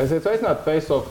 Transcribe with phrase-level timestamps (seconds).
[0.00, 1.08] Esiet sveicināti Facebook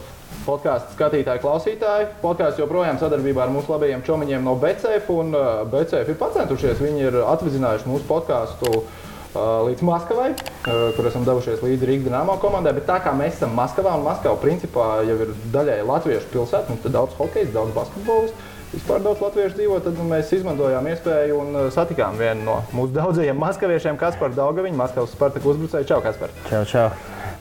[0.47, 2.07] podkāstu skatītāji, klausītāji.
[2.23, 5.11] Podkāsts joprojām sadarbībā ar mūsu labajiem čomiņiem no BCF.
[5.13, 6.81] Un uh, BCF ir pacentušies.
[6.81, 9.35] Viņi ir atvizinājuši mūsu podkāstu uh,
[9.67, 12.73] līdz Maskavai, uh, kur esam devušies līdzi Rīgas dīnāmo komandai.
[12.79, 16.87] Bet tā kā mēs esam Maskavā un Maskava principā jau ir daļai latviešu pilsēta, mums
[16.89, 18.47] ir daudz hokeja, daudz basketbolistu.
[18.73, 24.01] Vispār daudz latviešu dzīvo, tad mēs izmantojām iespēju un satikām vienu no mūsu daudzajiem maskaviešiem,
[24.01, 25.89] Kasparu Daugaviņu, Maskavas Spartaku uzbrucēju.
[25.89, 26.33] Čau, Kaspar!
[26.51, 26.89] Čau, čau!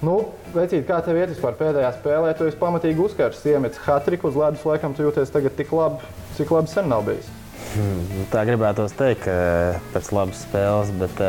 [0.01, 0.23] Nu,
[0.55, 2.33] vecīt, kā tev iet vispār pēdējā spēlē?
[2.39, 6.53] Tu esi pamatīgi uzkārs, iemetis hatriku uz ledus, laikam tu jūties tagad tik labi, cik
[6.55, 7.29] labi sen nav bijis.
[7.75, 9.37] Hmm, tā gribētos teikt, ka
[9.95, 11.23] pēc labas spēles, bet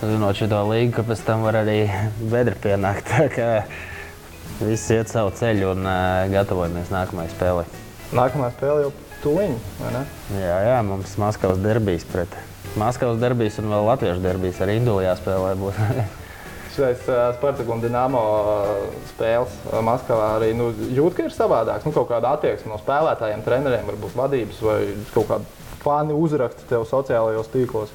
[0.00, 1.78] zinot šo līgu, ka pēc tam var arī
[2.20, 3.10] bedri pienākt.
[3.12, 3.50] Tā kā
[4.60, 5.90] viss iet savu ceļu un
[6.32, 7.66] gatavojamies nākamajai spēlei.
[8.16, 8.94] Nākamā spēle jau
[9.24, 10.06] tuliņ, vai ne?
[10.40, 12.38] Jā, jā, mums Maskavas derbijas pret
[12.78, 15.78] Maskavas derbijas un vēl Latviešu derbijas arī Indulijā spēlē būs.
[16.70, 17.06] Šis
[17.36, 18.20] Spartaku un Dienāmo
[19.10, 19.56] spēles
[19.86, 21.86] Maskavā arī nu, jūt, ka ir savādāks.
[21.86, 24.78] Nu, kaut kāda attieksme no spēlētājiem, treneriem, varbūt vadības vai
[25.14, 27.92] kaut kāda fani uzraksta tev sociālajos tīklos.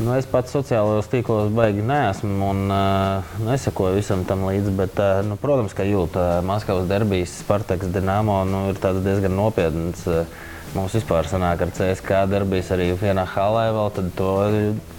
[0.00, 4.72] Nu, es pats sociālajos tīklos baigi neesmu un uh, nesakoju visam tam līdzi.
[4.78, 10.06] Bet, uh, nu, protams, ka jūtu uh, Maskavas derbijas, Spartaks, Dienāmo nu, ir diezgan nopietns.
[10.08, 10.24] Uh,
[10.72, 14.30] mums vispār sanāk ar CSK derbijas arī vienā halē, vēl, tad to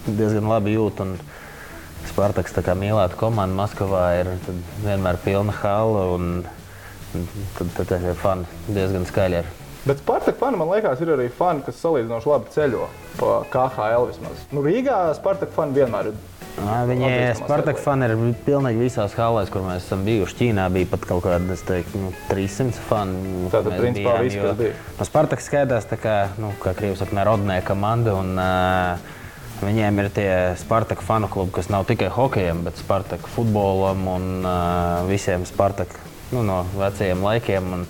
[0.06, 1.02] diezgan labi jūt.
[1.02, 1.16] Un,
[2.12, 4.28] Spartaks tā kā mīlēta komanda Maskavā ir
[4.84, 6.42] vienmēr pilna hala un
[7.56, 9.40] tad, tad, ir fani diezgan skaļi.
[9.40, 9.48] Ir.
[9.86, 14.44] Bet Spartaka fani, man liekas, ir arī fani, kas salīdzinoši labi ceļo pa KHL vismaz.
[14.52, 16.20] Nu, Rīgā Spartaka fani vienmēr ir.
[16.90, 17.08] Viņi
[17.40, 20.36] Spartaka fani ir pilnīgi visās halēs, kur mēs esam bijuši.
[20.42, 23.48] Ķīnā bija pat kaut kāda, es teiktu, nu, 300 fani.
[23.56, 24.76] Tātad, principā, viss, kas bija.
[25.00, 28.20] No Spartaka skaitās tā kā, nu, kā Krievijas saka, nerodnē komanda.
[28.20, 29.21] Un, uh,
[29.62, 35.04] Viņiem ir tie Spartaka fanu klubi, kas nav tikai hokejam, bet Spartaka futbolam un uh,
[35.06, 36.00] visiem Spartaka
[36.32, 37.68] nu, no vecajiem laikiem.
[37.76, 37.84] Un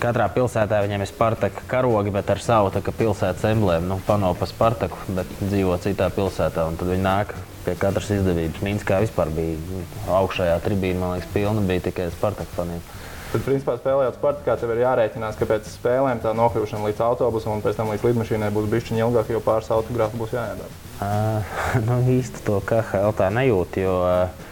[0.00, 3.90] katrā pilsētā viņiem ir Spartaka karogi, bet ar savu pilsētas emblēmu.
[3.90, 6.68] Nu, pano pa Spartaku, bet dzīvo citā pilsētā.
[6.78, 7.34] Tad viņi nāk
[7.66, 8.62] pie katras izdevības.
[8.64, 9.82] Minskā vispār bija
[10.20, 12.84] augšējā tribīna, man liekas, pilna bija tikai Spartaka faniem.
[13.30, 17.60] Tad, principā, spēlējot Spartakā, tev ir jārēķinās, ka pēc spēlēm tā nokļūšana līdz autobusam un
[17.62, 20.72] pēc tam līdz lidmašīnai būs bijusi ilgāk, jo pāris autogrāfu būs jāiedod.
[20.98, 21.52] Uh,
[21.86, 24.48] nu, īsti to KHL tā nejūt, jo uh,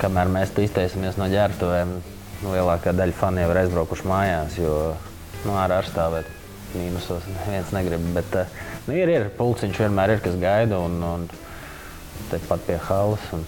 [0.00, 1.92] kamēr mēs izteicamies no ģērbtuvēm,
[2.46, 4.78] nu, lielākā daļa fani jau ir aizbraukuši mājās, jo
[5.44, 6.30] nu, ārā ar stāvēt
[6.72, 8.08] mīnusos neviens negrib.
[8.16, 11.28] Bet uh, nu, ir, ir pulciņš vienmēr ir, kas gaida un, un
[12.32, 13.28] tepat pie halas.
[13.36, 13.44] Un,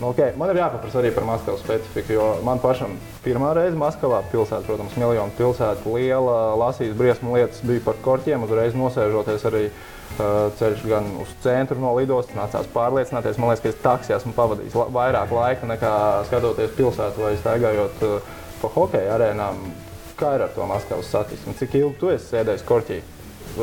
[0.00, 0.32] Nu, okay.
[0.40, 4.96] Man ir jāpaprasa arī par Maskavas specifiku, jo man pašam pirmā reize Maskavā, pilsēta, protams,
[4.96, 9.66] miljonu pilsēta, liela, lasījis briesmu lietas, bija par korķiem, uzreiz nosēžoties arī
[10.58, 13.38] ceļš gan uz centru no lidostas, nācās pārliecināties.
[13.38, 15.94] Man liekas, ka es taksijā esmu pavadījis la vairāk laika nekā
[16.28, 19.62] skatoties pilsētu vai staigājot uh, pa hokeja arēnām.
[20.20, 21.56] Kā ir ar to Maskavas satiksmi?
[21.56, 23.00] Cik ilgi tu esi sēdējis korķī?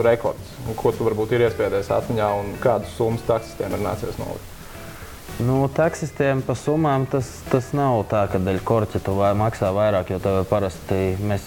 [0.03, 0.53] Rekords.
[0.79, 4.56] Ko tu varbūt ir iespējams atmiņā un kādus summas taksistiem ir nācies nolikt?
[5.37, 10.09] Nu, taksistiem par summām tas, tas nav tā, ka dēļ korķa tu vai maksā vairāk,
[10.09, 11.45] jo tev parasti mēs,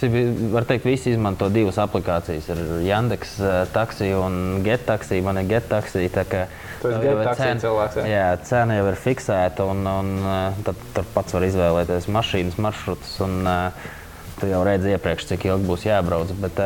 [0.53, 2.47] var teikt, visi izmanto divas aplikācijas.
[2.55, 3.35] Ir Yandex
[3.75, 5.25] taksija un Get taksija.
[5.27, 6.13] Man ir Get taksija.
[6.15, 6.45] Tā kā
[6.81, 8.07] cena, cilvēks, jā.
[8.13, 10.13] Jā, cena jau ir fiksēta un, un
[10.69, 13.17] tad tur pats var izvēlēties mašīnas maršrutus.
[13.27, 13.49] Un,
[14.41, 16.31] Tu jau redzi iepriekš, cik ilgi būs jābrauc.
[16.41, 16.57] Bet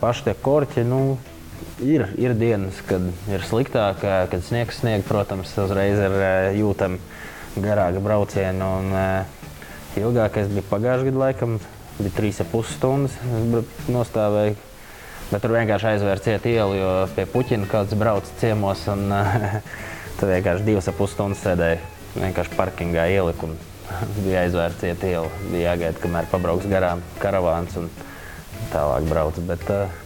[0.00, 1.18] paši tie korķi, nu,
[1.84, 6.16] ir, ir dienas, kad ir sliktāk, kad sniegs snieg, protams, uzreiz ir
[6.58, 6.98] jūtama
[7.58, 8.70] garāka brauciena.
[8.78, 11.58] Un, uh, ilgākais bija pagājušajā gadā, laikam,
[11.98, 13.18] bija 3,5 stundas.
[13.90, 14.56] Nostāvēju,
[15.30, 18.84] bet tur vienkārši aizvērts iet ielu, jo pie puķina kāds brauc ciemos.
[18.92, 19.06] Un,
[20.18, 21.94] tur vienkārši 2,5 stundas sēdēju.
[22.18, 23.56] Vienkārši parkingā ieliku un
[24.24, 25.30] bija aizvērts iet ielu.
[25.52, 27.90] Bija jāgaida, kamēr pabrauks garām karavāns un
[28.72, 29.40] tālāk brauc.
[29.48, 30.04] Bet, uh,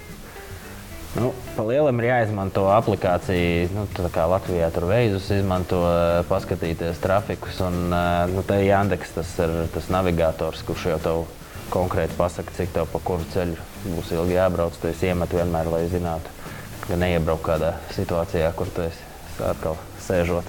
[1.12, 3.68] Nu, pa lielam ir jāizmanto aplikācija.
[3.74, 7.60] Nu, kā Latvijā tur veizus izmanto, eh, paskatīties trafikus.
[7.60, 11.24] Un, eh, nu, te Jāndeks tas ir tas navigators, kurš jau tev
[11.72, 13.56] konkrēti pasaka, cik tev pa kuru ceļu
[13.86, 14.72] būs ilgi jābrauc.
[14.80, 16.28] Tu esi iemet vienmēr, lai zinātu,
[16.86, 19.00] ka neiebrauc kādā situācijā, kur tu esi
[19.40, 20.44] atkal sēžot.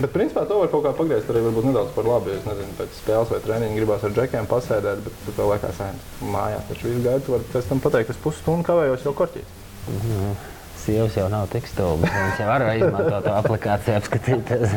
[0.00, 2.30] Bet, principā, to var kaut kā pagriezt arī nedaudz par labu.
[2.32, 5.90] Es nezinu, pēc spēles vai treniņa gribās ar džekiem pasēdēt, bet tu tev liekas, ka
[6.24, 7.24] mājās taču viss gaida.
[7.26, 9.59] Tu vari pēc tam pateikt, ka pusstundu kavējos jau korķīt.
[9.88, 10.34] Nu,
[10.80, 12.10] sievas jau nav tik stulbas.
[12.12, 14.74] Viņas jau var izmantot to aplikāciju, apskatīties.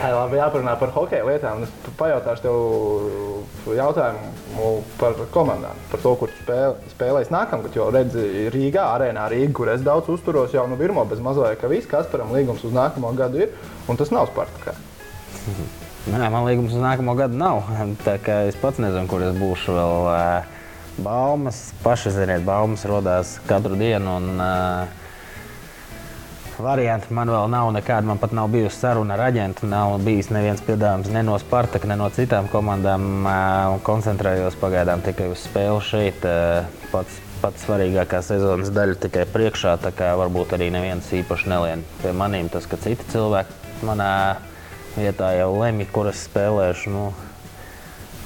[0.00, 1.64] Ai, labi, jāparunā par hokeja lietām.
[1.66, 4.70] Es pajautāšu tev jautājumu
[5.00, 7.76] par komandām, par to, kur spēl, spēlēs nākamgad.
[7.76, 11.70] Jo redzi, Rīgā, arēnā Rīgā, kur es daudz uzturos jau no pirmo bez mazliet, ka
[11.70, 13.54] viss Kasparam līgums uz nākamo gadu ir,
[13.90, 14.76] un tas nav Spartakā.
[16.10, 17.68] Nē, man liekas, uz nākamo gadu nav.
[18.06, 20.10] Tā kā es pats nezinu, kur es būšu vēl.
[20.98, 24.16] Baumas, paši ziniet, baumas radās katru dienu.
[24.18, 25.00] Un, uh,
[26.60, 28.06] varianti man vēl nav nekāda.
[28.06, 29.68] Man pat nav bijusi saruna ar aģentu.
[29.70, 33.26] Nav bijis neviens piedāvājums ne no Spartaka, ne no citām komandām.
[33.86, 36.26] Koncentrējos pagaidām tikai uz spēli šeit.
[36.92, 39.78] Pats, pats svarīgākā sezonas daļa tikai priekšā.
[39.84, 44.12] Tā kā varbūt arī neviens īpaši nelien pie maniem tas, ka citi cilvēki manā
[44.98, 46.94] vietā jau lemj, kuras spēlēšu.
[46.94, 47.10] Nu,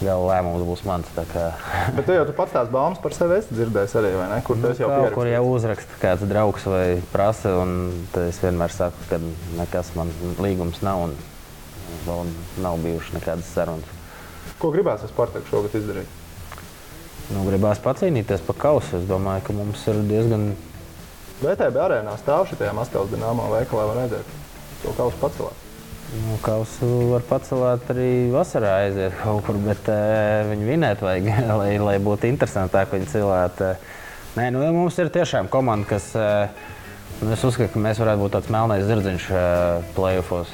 [0.00, 1.10] gala lēmums būs mans.
[1.96, 4.40] Bet tu jau tu pats tās baumas par sevi esi dzirdējis arī, vai ne?
[4.46, 5.12] Kur nu, tas jau ir?
[5.14, 7.76] Kur jau uzraksta kāds draugs vai prasa, un
[8.24, 9.20] es vienmēr saku, ka
[9.60, 10.10] nekas man
[10.42, 11.16] līgums nav un
[12.04, 13.96] vēl nav bijušas nekādas sarunas.
[14.60, 16.20] Ko gribēs ar Spartaku šogad izdarīt?
[17.32, 18.98] Nu, gribēs pacīnīties par kausu.
[18.98, 20.50] Es domāju, ka mums ir diezgan.
[21.40, 24.34] VTB arēnā stāv šajā Maskavas dīnāmā veikalā, var redzēt
[24.82, 25.62] to kausu pacelēt.
[26.12, 31.30] Nu, kausu var pacelēt arī vasarā, aiziet kaut kur, bet uh, viņu vinēt vajag,
[31.60, 33.64] lai, lai būtu interesantāk viņu cilāt.
[34.36, 36.12] Nē, nu, mums ir tiešām komanda, kas.
[36.18, 36.72] Uh,
[37.32, 40.52] es uzskatu, ka mēs varētu būt tāds melnais zirdziņš uh, playoffs.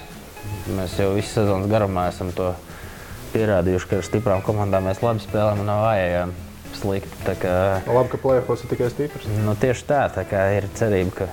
[0.76, 2.52] Mēs jau visu sezonas garumā esam to
[3.34, 6.32] pierādījuši, ka ar stiprām komandām mēs labi spēlējam un nav vājējām
[6.80, 7.34] slikti.
[7.40, 7.54] Kā,
[7.86, 9.28] nu, labi, ka playoffs ir tikai stiprs.
[9.44, 11.28] Nu, tieši tā, tā kā ir cerība, ka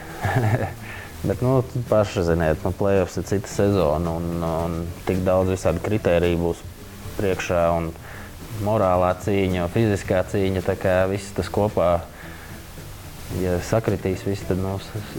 [1.27, 1.59] Bet, nu,
[1.89, 6.62] paši ziniet, nu, plēsoņš ir cita sezona, un, un tik daudz visādi kritēriju būs
[7.18, 7.63] priekšā.
[7.75, 7.89] Un
[8.63, 11.89] morālā cīņa, fiziskā cīņa, tā kā viss tas kopā,
[13.41, 14.77] ja sakritīs, viss, tad nu,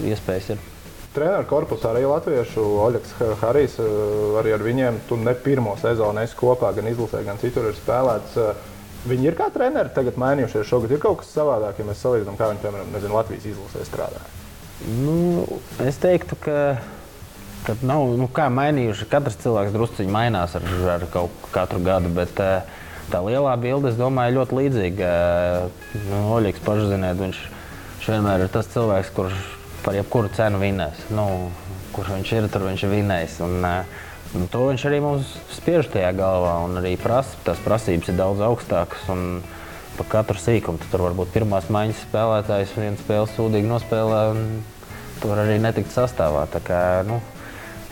[0.09, 0.65] iespējas ir.
[1.13, 3.93] Treneru korpusā arī latviešu Oļegs Harijs, eh,
[4.41, 8.37] arī ar viņiem tu ne pirmo sezonu esi kopā, gan izlasē, gan citur ir spēlēts.
[8.37, 8.67] Eh,
[9.09, 10.69] viņi ir kā treneri tagad mainījušies.
[10.73, 14.25] Šogad ir kaut kas savādāk, ja mēs salīdzinām, kā viņi, piemēram, nezinu, Latvijas izlasē strādā.
[14.87, 15.47] Nu,
[15.83, 16.59] es teiktu, ka,
[17.67, 19.09] ka nav nu, mainījuši.
[19.11, 22.13] Katrs cilvēks druskuļi mainās ar, ar kaut katru gadu.
[22.15, 22.77] Bet, eh,
[23.09, 25.07] Tā lielā bilde, es domāju, ļoti līdzīga.
[25.09, 27.39] Eh, nu, Oļegs pašs ziniet, viņš,
[27.95, 29.39] viņš vienmēr ir tas cilvēks, kurš
[29.85, 31.07] par jebkuru cenu vinnēs.
[31.17, 31.25] Nu,
[31.97, 33.39] kurš viņš ir, tur viņš ir vinnējis.
[33.47, 33.97] Un, eh,
[34.37, 36.59] un to viņš arī mums spiež tajā galvā.
[36.67, 39.09] Un arī prasa, tās prasības ir daudz augstākas.
[39.09, 39.43] Un,
[39.99, 40.81] pa katru sīkumu.
[40.93, 44.45] Tur var būt pirmās maiņas spēlētājs, viens spēles sūdīgi nospēlē, un
[45.23, 46.47] tur arī netikt sastāvā.
[46.53, 47.19] Tā kā, nu,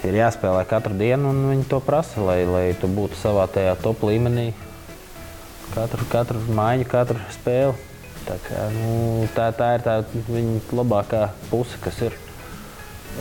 [0.07, 4.07] ir jāspēlē katru dienu, un viņi to prasa, lai, lai tu būtu savā tajā top
[4.07, 4.53] līmenī.
[5.75, 7.75] Katru, katru maiņu, katru spēli.
[8.27, 12.17] Tā, kā, nu, tā, tā ir tā viņa labākā puse, kas ir.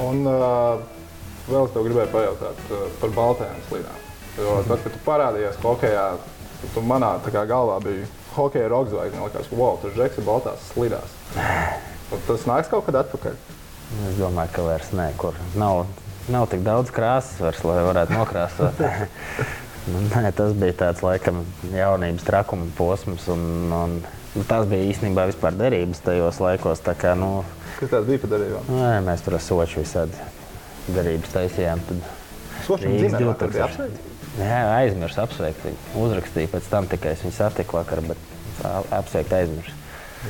[0.02, 0.82] Un uh,
[1.46, 4.02] vēl es tev gribēju pajautāt uh, par baltajām slīdām.
[4.36, 6.08] Jo tad, kad tu parādījies hokeja,
[6.74, 9.22] tu manā galvā biji hokeja roka zvaigzne.
[9.26, 11.14] Likās, wow, tas žeks ir baltās slidās.
[12.14, 13.38] Un tas nāks kaut kad atpakaļ.
[14.10, 15.86] Es domāju, ka vairs nē, kur nav,
[16.32, 18.82] nav tik daudz krāsas, vairs, lai varētu nokrāsot.
[19.92, 21.44] nu, nē, tas bija tāds laikam
[21.74, 23.30] jaunības trakuma posms.
[23.34, 23.46] Un,
[23.76, 23.96] un,
[24.36, 26.84] nu, tas bija īstenībā vispār derības tajos laikos.
[26.86, 27.40] Tā kā, nu,
[27.76, 28.70] Kas tāds bija par derībām?
[28.72, 30.30] Nē, mēs tur ar soču visādi
[30.96, 31.82] derības taisījām.
[31.90, 32.14] Tad
[32.66, 34.14] Sočam dzimumā bija apsveikts.
[34.40, 35.82] Jā, aizmirsu apsveikt viņu.
[36.06, 38.66] Uzrakstīju pēc tam tikai es viņu satiku vakar, bet
[38.96, 39.76] apsveikt aizmirsu.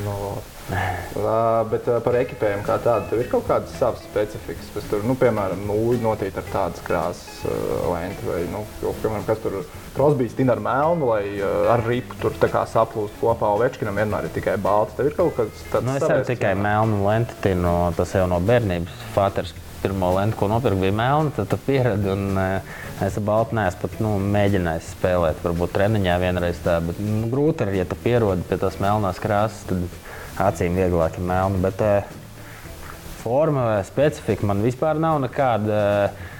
[0.03, 0.35] No.
[0.65, 4.67] Uh, bet par ekipējumu kā tādu, tev ir kaut kādas savas specifikas.
[4.73, 9.27] Pēc tur, nu, piemēram, nūji notīt ar tādas krāsas uh, lenti vai, nu, jau, piemēram,
[9.27, 9.59] kas tur
[9.95, 13.53] krosbīs tina ar melnu, lai uh, ar ripu tur tā kā saplūst kopā.
[13.55, 14.97] Ovečkinam vienmēr ir tikai balts.
[14.97, 15.85] Tev ir kaut kas tāds.
[15.85, 19.05] Nu, es jau tikai melnu lenti tinu, tas jau no bērnības.
[19.13, 19.53] Fāters
[19.85, 22.09] pirmo lenti, ko nopirku, bija melna, tad tu pieredi.
[22.09, 25.41] Un, uh, Es baltu neesmu pat nu, mēģinājis spēlēt.
[25.43, 29.65] Varbūt treniņā vienreiz tā, bet nu, grūti ir, ja tu pierodi pie tās melnās krāsas,
[29.67, 31.59] tad acīm vieglāk ir melna.
[31.65, 32.13] Bet uh,
[33.19, 35.81] forma vai specifika man vispār nav nekāda.
[36.07, 36.31] Uh,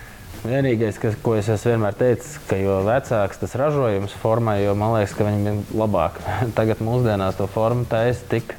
[0.45, 5.15] Vienīgais, kas, ko es vienmēr teicis, ka jo vecāks tas ražojums formai, jo man liekas,
[5.17, 6.19] ka viņam ir labāk.
[6.57, 8.53] Tagad mūsdienās to formu taisa tik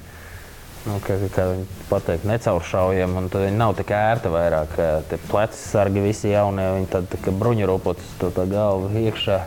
[0.87, 4.77] nu, kā, kā viņi pateikt, necauršaujami, un viņi nav tik ērti vairāk.
[5.11, 9.41] Tie pleci sargi visi jaunie, viņi tad bruņuropots to tā galvu iekšā.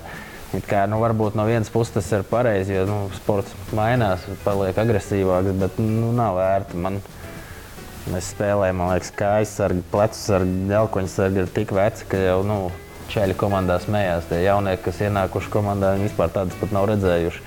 [0.57, 4.77] It kā, nu, varbūt no vienas puses tas ir pareizi, jo nu, sports mainās, paliek
[4.81, 6.79] agresīvāks, bet nu, nav ērti.
[6.81, 6.97] Man,
[8.09, 12.39] mēs spēlējam, man liekas, kājas sargi, plecu sargi, ģelkoņa sargi ir tik veci, ka jau
[12.47, 12.57] nu,
[13.13, 14.29] čeļi komandā smējās.
[14.31, 17.45] Tie jaunie, kas ienākuši komandā, viņi vispār tādas pat nav redzējuši.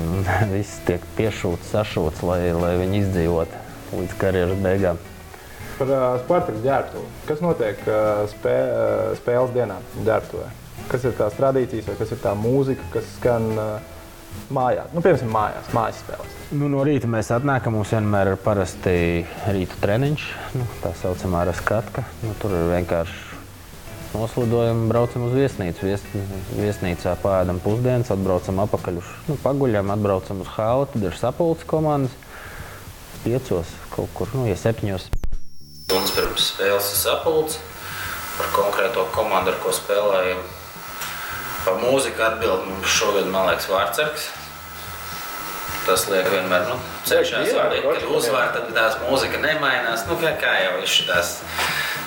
[0.54, 5.00] viss tiek piešūts, sašūts, lai, lai viņi izdzīvotu līdz karjeras beigām.
[5.78, 7.08] Par uh, Spartakas ģērbtuvi.
[7.28, 10.50] Kas notiek uh, spē, uh, spēles dienā ģērbtuvē?
[10.90, 13.74] Kas ir tās tradīcijas, vai kas ir tā mūzika, kas skan uh,
[14.52, 14.92] mājās?
[14.92, 16.38] Nu, piemēram, mājās, mājas spēles.
[16.52, 18.94] Nu, no rīta mēs atnākam, mums vienmēr ir parasti
[19.48, 20.26] rīta treniņš,
[20.60, 22.04] nu, tā saucamā raskatka.
[22.24, 23.41] Nu, tur ir vienkārši
[24.14, 25.86] noslidojam, braucam uz viesnīcu.
[25.88, 26.04] Vies,
[26.56, 30.86] viesnīcā pēdam pusdienas, atbraucam atpakaļ uz nu, paguļiem, atbraucam uz hālu.
[30.92, 32.14] Tad ir sapulces komandas.
[33.22, 35.08] Piecos kaut kur, nu, ja septiņos.
[35.84, 37.60] Stundas pirms spēles ir sapulce
[38.38, 40.40] par konkrēto komandu, ar ko spēlējam.
[41.62, 44.30] Par mūziku atbild mums šogad, man liekas, Vārtsargs.
[45.82, 46.76] Tas liek vienmēr, nu,
[47.74, 50.04] likt, kad uzvar, tad tās mūzika nemainās.
[50.06, 51.36] Nu, kā, kā jau ir šitās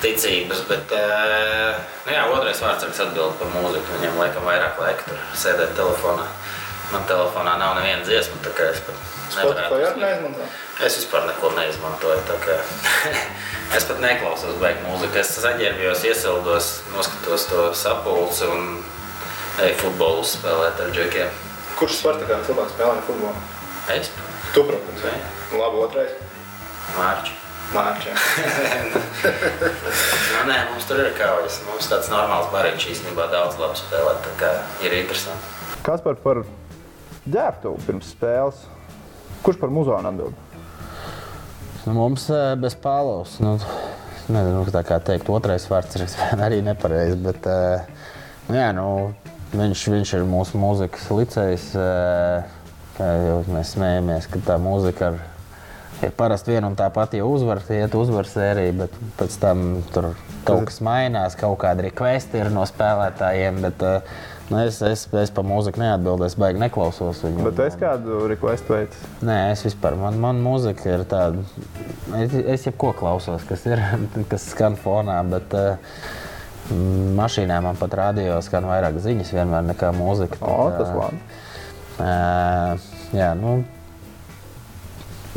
[0.05, 3.97] ticības, bet, eh, nu jā, otrais Vārtsargs atbild par mūziku.
[3.97, 6.27] Viņam laikam vairāk laika tur sēdēt telefonā.
[6.91, 8.95] Man telefonā nav neviena dziesma, tā kā es pat
[9.97, 10.45] neizmanto?
[10.85, 12.21] Es vispār neko neizmantoju.
[12.29, 12.57] tā kā
[13.75, 15.17] Es pat neklausos baigta mūziku.
[15.19, 18.83] Es saģērbjos, iesildos, noskatos to sapulci un
[19.65, 21.33] eju futbolu spēlēt ar džekiem.
[21.79, 23.33] Kurš Spartakā cilvēks spēlē futbolu?
[23.95, 24.11] Es,
[24.53, 25.15] Tu, protams, Jā.
[25.59, 26.13] Labi, otrais.
[26.95, 27.41] Mārķis.
[27.73, 28.29] Mārķis.
[30.35, 31.57] Nu, nē, mums tur ir kaujas.
[31.65, 34.21] Mums tāds normāls bariņš īstenībā daudz labi spēlēt.
[34.25, 34.51] Tā kā
[34.85, 35.53] ir interesanti.
[35.85, 36.41] Kas par, par
[37.25, 38.63] ģērbtuvi pirms spēles?
[39.45, 40.37] Kurš par muzonu atbild?
[41.85, 43.37] Nu, mums eh, bez pālos.
[43.43, 43.55] Nu,
[44.27, 46.05] nezinu, tā kā teikt, otrais vārds ir
[46.47, 47.17] arī nepareizs.
[47.25, 48.09] Bet, eh,
[48.49, 48.87] nu, jā, nu,
[49.53, 51.69] viņš, viņš ir mūsu mūzikas licējs.
[52.99, 55.23] jau Mēs smējamies, ka tā mūzika ir,
[56.07, 60.13] ir parasti viena un tā pati jau uzvar, iet uzvaras sērija, bet pēc tam tur
[60.45, 63.61] kaut kas mainās, kaut kāda requesta ir no spēlētājiem.
[63.65, 64.17] Bet, eh,
[64.51, 67.45] nu, es, es, es par mūziku neatbildēju, baigi neklausos viņu.
[67.49, 69.09] Bet es kādu requestu veicu.
[69.25, 71.45] Nē, es vispār, man, man mūzika ir tāda,
[72.21, 73.81] es, es jebko klausos, kas ir,
[74.31, 75.97] kas skan fonā, bet uh,
[77.19, 80.41] mašīnā man pat radio skan vairāk ziņas vienmēr nekā mūzika.
[80.41, 81.23] O, tā tas labi.
[81.95, 83.61] Uh, jā, nu,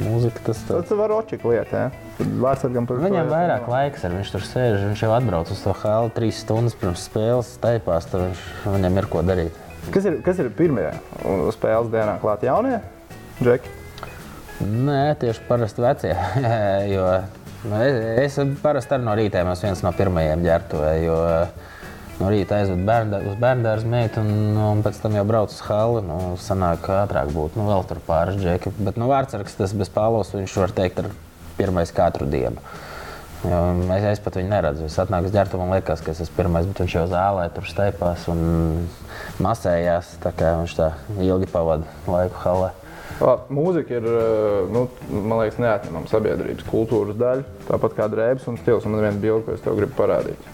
[0.03, 0.81] mūzika tas tā.
[0.83, 2.13] Tas var očika lieta, ja?
[2.19, 5.75] Tad Vārtsargam par Viņam vairāk laiks ir, viņš tur sēž, viņš jau atbrauc uz to
[5.83, 9.65] hālu trīs stundas pirms spēles, taipās, tad viņš, viņam ir ko darīt.
[9.95, 10.91] Kas ir, kas ir pirmie
[11.25, 12.81] uz spēles dienā klāt jaunie?
[13.41, 13.75] Džeki.
[14.67, 16.15] Nē, tieši parasti vecie.
[16.95, 17.07] jo
[17.69, 21.03] nu, es, es parasti arī no rīta esmu viens no pirmajiem ģērbtuvēm.
[21.07, 21.19] Jo
[22.19, 25.63] no rīta aizvedu bērnu, uz bērnu dārza meitu un, un pēc tam jau braucu uz
[25.69, 26.03] halu.
[26.05, 28.75] Nu, sanāk, ka ātrāk būtu nu, vēl tur pāris džeki.
[28.81, 31.11] Bet nu, vārdsargs tas bez pālos viņš var teikt ir
[31.59, 32.63] pirmais katru dienu.
[33.47, 33.59] Jo
[33.95, 34.89] Es, es pat viņu neredzu.
[34.89, 37.67] Es atnāku uz ģērbtuvi, man liekas, ka es esmu pirmais, bet viņš jau zālē tur
[37.71, 38.41] steipās un
[39.43, 40.17] masējās.
[40.23, 40.91] Tā kā viņš tā
[41.23, 42.73] ilgi pavada laiku halē.
[43.19, 44.05] Mūzika ir
[44.71, 47.47] nu, liekas, neatņemama sabiedrības kultūras daļa.
[47.67, 48.87] Tāpat kā drēbes un stils.
[48.87, 50.47] Man ir viena bilde, ko es tev gribu parādīt.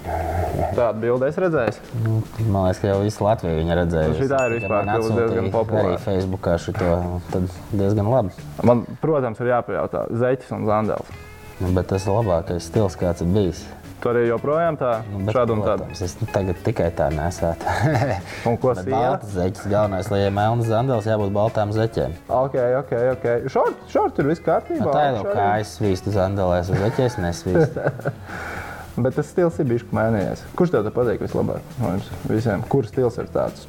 [0.78, 1.76] Tādu bildi es redzēju.
[2.06, 2.16] Nu,
[2.48, 4.14] Man liekas, ka jau visu Latviju viņa redzēja.
[4.14, 5.92] Nu, šitā ir vispār diezgan populāra.
[5.92, 6.90] Arī Facebookā šito
[7.34, 8.48] tad diezgan labi.
[8.64, 11.14] Man, protams, ir jāpajautā zeķis un zandels.
[11.60, 13.62] Nu, Bet tas ir labākais stils, kāds ir bijis.
[14.04, 15.86] Tu arī joprojām tā, Nu, šādu un tādu.
[15.96, 17.70] Es tagad tikai tā nesētu.
[18.50, 18.90] Un ko sīkāk?
[18.92, 22.12] baltas zeķis galvenais, lai ir melnas zandels, jābūt baltām zeķēm.
[22.28, 23.24] Ok, ok, ok.
[23.54, 24.84] Šort, šort ir viss kārtībā.
[24.84, 27.86] Nu, tā jau kā es svīstu zandelēs, uz zeķēs nesvīstu.
[29.06, 30.44] Bet tas stils ir bijis mainījies.
[30.54, 32.68] Kurš tev te patīk vislabāk no jums visiem?
[32.70, 33.64] Kurš stils ir tāds?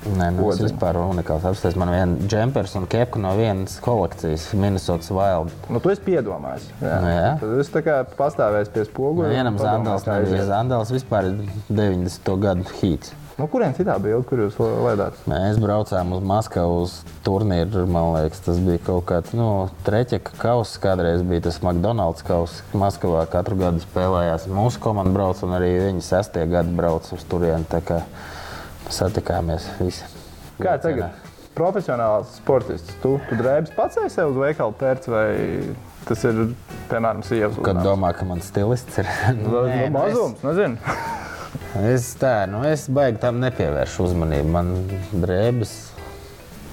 [0.00, 1.44] Nē, nu, tas vispār ir unikāls.
[1.44, 5.52] Apstāties man viena džempers un kepka no vienas kolekcijas, Minnesotas Wild.
[5.68, 6.70] Nu, tu esi piedomājis.
[6.80, 6.94] Jā.
[7.04, 7.30] Nu, jā.
[7.42, 9.28] Tad es tā kā pastāvēju pie spoguļa.
[9.28, 10.22] un Vienam kā nebija.
[10.24, 10.46] iziet.
[10.48, 12.36] Zandels vispār ir 90.
[12.40, 13.12] gadu hīts.
[13.40, 15.16] Nu, kuriem citā bilde, kur jūs ledāt?
[15.30, 17.86] Mēs braucām uz Maskavu uz turnīru.
[17.88, 20.80] Man liekas, tas bija kaut kāds nu, treķa kausa.
[20.82, 22.64] Kādreiz bija tas McDonald's kausa.
[22.76, 24.44] Maskavā katru gadu spēlējās.
[24.52, 27.64] Mūsu komanda brauca un arī viņi sestie gadi brauca uz turieni.
[28.90, 30.06] Satikāmies visi.
[30.60, 31.28] Kā tagad?
[31.56, 32.94] Profesionāls sportists.
[33.02, 35.28] Tu, tu drēbes pats esi sev uz veikalu pērts vai
[36.08, 36.42] tas ir,
[36.90, 39.08] piemēram, sievas Kad domā, ka mans stilists ir
[39.42, 40.78] Nu, Nē, nu, mazums, nezinu.
[41.74, 44.52] Es, es tā, nu, es baigi tam nepievēršu uzmanību.
[44.54, 44.74] Man
[45.12, 45.74] drēbes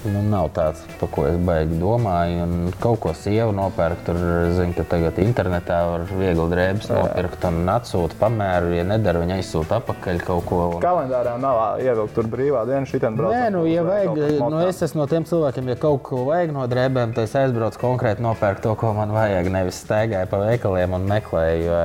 [0.06, 2.44] nu, nav tāds, par ko es baigi domāju.
[2.44, 4.04] Un kaut ko sievu nopērku.
[4.08, 4.20] Tur
[4.56, 8.72] zinu, ka tagad internetā var viegli drēbes nopirkt un atsūta pamēru.
[8.78, 10.60] Ja nedara, viņa aizsūta atpakaļ kaut ko.
[10.76, 10.82] Un...
[10.84, 13.34] Kalendārā nav ievilkt tur brīvā diena, šitien brauc.
[13.34, 16.66] Nē, nu, ja vajag, nu, es esmu no tiem cilvēkiem, ja kaut ko vajag no
[16.70, 19.50] drēbēm, tad es aizbraucu konkrēti nopērku to, ko man vajag.
[19.52, 21.66] Nevis staigāju pa veikaliem un meklēju.
[21.68, 21.78] Jo,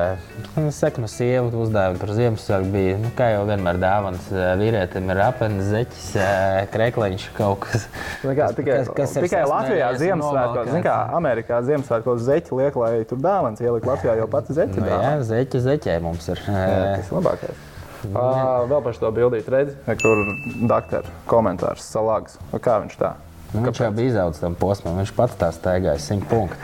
[0.58, 0.70] nu,
[1.04, 4.30] no sievas uzdevuma tur Ziemassvētku bija, nu, kā jau vienmēr dāvāns
[4.62, 6.32] vīrietim, ir apelsīns, zeķis, ē,
[6.74, 7.88] krekliņš kaut kas.
[8.24, 10.72] Nu Kā, tikai kas- kas tikai Latvijā Ziemassvētkos, novalkāts.
[10.72, 14.88] zin kā Amerikā Ziemassvētkos zeķi liek, lai tur dāvāns ielikt Latvijā, jo pati zeķi Nu,
[14.88, 16.42] jā, zeķi, zeķē mums ir.
[16.48, 17.62] Jā, Tas labākais.
[18.04, 20.24] Uh, vēl par to bildīt, redzi, kur
[20.68, 22.36] doktora komentārs salāgs.
[22.52, 23.14] Nu, Kā viņš tā?
[23.54, 26.58] Nu, viņš jau bija izaudzis tam posmam, viņš pats tā staigāja 100 punktu.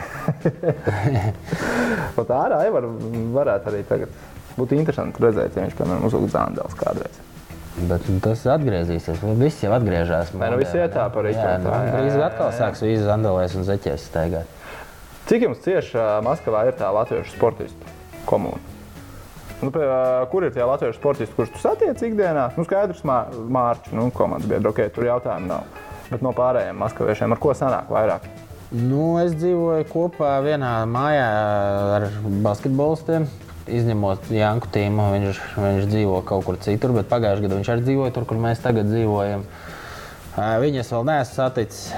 [2.16, 2.88] Pat ārā jau var,
[3.38, 4.20] varētu arī tagad
[4.58, 7.19] Būtu interesanti redzēt, ja viņš, piemēram, uzvilktu zāndēls kādreiz.
[7.88, 9.22] Bet nu, tas atgriezīsies.
[9.24, 10.32] Nu, Viss jau atgriežas.
[10.34, 11.44] Nē, nu, viss iet tā par rītu.
[11.64, 14.58] nu, drīz atkal sāks visi zandalēs un zeķēs staigāt.
[15.30, 17.94] Cik jums cieši ā, Maskavā ir tā latviešu sportistu
[18.26, 18.58] komūna?
[19.60, 22.50] Nu, pie, ā, kur ir tie latviešu sportisti, kurus tu satiec ikdienā?
[22.56, 25.66] Nu, skaidrs, mā, Mārķis, nu, komandas biedri, ok, tur jautājumu nav.
[26.10, 28.24] Bet no pārējiem maskaviešiem, ar ko sanāk vairāk?
[28.70, 31.28] Nu, es dzīvoju kopā vienā mājā
[31.96, 32.08] ar
[32.44, 33.28] basketbolistiem.
[33.68, 38.14] Izņemot Janku tīmu, viņš, viņš dzīvo kaut kur citur, bet pagājušajā gadā viņš arī dzīvoja
[38.16, 39.44] tur, kur mēs tagad dzīvojam.
[40.40, 41.90] Viņas vēl neesmu saticis,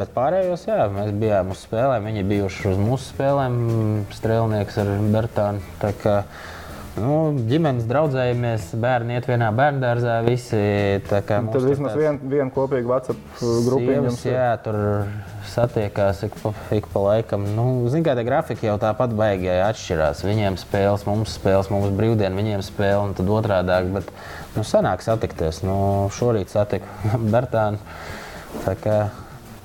[0.00, 2.08] bet pārējos, jā, mēs bijām uz spēlēm.
[2.08, 3.56] Viņi bijuši uz mūsu spēlēm,
[4.16, 5.64] strēlnieks ar Bertānu.
[5.82, 6.18] Tā kā,
[6.96, 10.14] Nu, ģimenes draudzējamies, bērni iet vienā bērnu dārzā.
[10.24, 10.56] Visi,
[11.04, 14.32] kā tur vismaz viena vien kopīga WhatsApp jums ir.
[14.32, 14.78] jā, tur
[15.56, 17.44] satiekās ik pa, ik pa laikam.
[17.56, 20.24] Nu, Ziniet, kā tie grafiki jau tāpat baigi atšķirās.
[20.26, 23.78] Viņiem spēles, mums spēles, mums brīvdiena, viņiem spēle un tad otrādi.
[23.96, 24.10] Bet
[24.56, 25.62] nu, sanāk satikties.
[25.66, 25.76] Nu,
[26.16, 27.80] šorīt satiku Bertānu.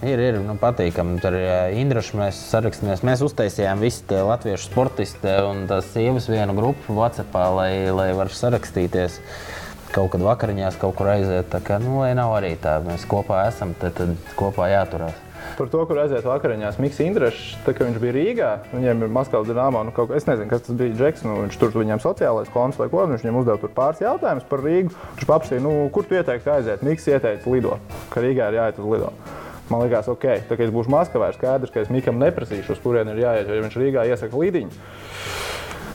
[0.01, 1.19] Ir, ir nu, patīkami.
[1.21, 3.03] Tur ir Indraša, mēs sarakstījāmies.
[3.05, 8.39] Mēs uztaisījām visu tie latviešu sportistu un tās sievas vienu grupu WhatsApp, lai, lai varētu
[8.39, 9.19] sarakstīties.
[9.91, 11.51] Kaut kad vakariņās kaut kur aiziet.
[11.51, 15.30] Tā kā, nu, lai nav arī tā, mēs kopā esam, tad, tad kopā jāturās.
[15.61, 19.83] Par to, kur aiziet vakariņās, Mikls Indrišs, kad viņš bija Rīgā, viņiem ir Maskavas dīnāmā.
[19.85, 21.21] Nu, kaut, kā- es nezinu, kas tas bija Džeks.
[21.27, 23.03] Nu, viņš tur viņam sociālais konts vai ko.
[23.05, 24.89] Viņš viņam uzdeva tur pāris jautājumus par Rīgu.
[25.19, 26.81] Viņš paprasīja, nu, kur tu ieteiktu aiziet.
[26.81, 27.77] Mikls ieteica lido,
[28.09, 29.13] ka Rīgā ir jāiet uz lido.
[29.69, 32.81] Man liekas, ok, tā kā es būšu Maskavā, ir skaidrs, ka es Mikam neprasīšu, uz
[32.81, 33.45] kurien ir jāiet.
[33.45, 34.71] Jo viņš Rīgā iesaka līdiņu.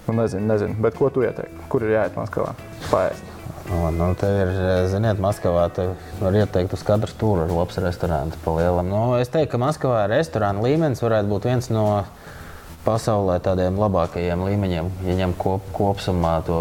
[0.07, 1.67] Nu, nezinu, nezinu, bet ko tu ieteiktu?
[1.69, 2.55] Kur ir jāiet Maskavā?
[2.87, 3.36] Paēst.
[3.67, 4.51] Nu, nu, te ir,
[4.93, 5.89] ziniet, Maskavā te
[6.21, 8.87] var ieteikt uz katru stūri ar labs restorāns pa lielam.
[8.93, 11.87] Nu, es teiktu, ka Maskavā restorāna līmenis varētu būt viens no
[12.87, 16.61] pasaulē tādiem labākajiem līmeņiem, ja ņem kop, kopsumā to.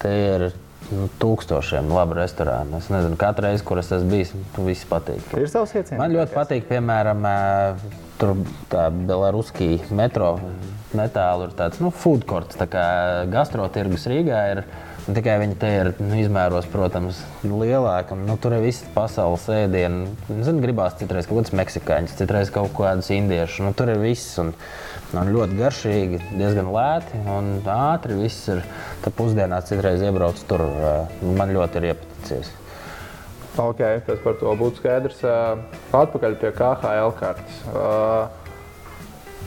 [0.00, 0.46] Te ir
[0.94, 2.80] nu, tūkstošiem labu restorānu.
[2.80, 5.24] Es nezinu, katru reizi, kur es esmu bijis, tu visi patīk.
[5.36, 6.00] Ir savs iecienījums.
[6.00, 8.36] Man ļoti patīk, piemēram, ē, tur
[8.72, 10.36] tā Belaruskija metro
[10.96, 12.84] netālu ir tāds nu, food court, tā kā
[13.32, 14.62] gastrotirgus Rīgā ir.
[15.08, 18.16] Tikai viņi te ir nu, izmēros, protams, lielāki.
[18.28, 20.10] Nu, tur ir visas pasaules ēdienu.
[20.28, 23.64] Zinu, gribās citreiz kaut kādas meksikāņas, citreiz kaut kādas indiešu.
[23.64, 24.36] Nu, tur ir viss.
[24.42, 24.52] Un,
[25.16, 28.18] un ļoti garšīgi, diezgan lēti un ātri.
[28.20, 28.60] Viss ir.
[29.00, 30.66] Tad pusdienās citreiz iebrauc tur.
[31.24, 32.52] Man ļoti ir iepaticies.
[33.58, 35.24] Ok, tas par to būtu skaidrs.
[35.96, 37.64] Atpakaļ pie KHL kartes.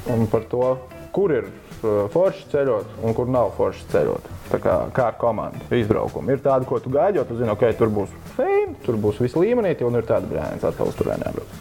[0.09, 0.75] Un par to,
[1.13, 1.53] kur ir
[1.85, 4.40] forši ceļot un kur nav forši ceļot.
[4.51, 6.33] Tā kā, kā ar komandu izbraukumu.
[6.33, 9.37] Ir tāda, ko tu gaidi, jo tu zini, ok, tur būs fame, tur būs viss
[9.39, 11.59] līmenī, un ir tāda brāļa, atkal uz turieni jābrauc.